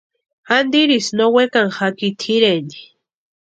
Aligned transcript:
Antirisï 0.55 1.11
no 1.17 1.25
wekani 1.35 1.73
jaki 1.77 2.07
tʼireni. 2.21 2.77